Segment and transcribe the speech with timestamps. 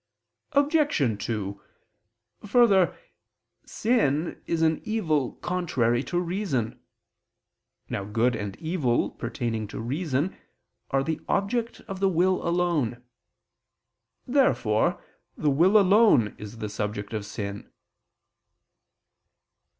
[0.53, 1.23] Obj.
[1.27, 1.61] 2:
[2.47, 2.97] Further,
[3.67, 6.79] sin is an evil contrary to reason.
[7.87, 10.35] Now good and evil pertaining to reason
[10.89, 13.03] are the object of the will alone.
[14.25, 15.05] Therefore
[15.37, 17.71] the will alone is the subject of sin.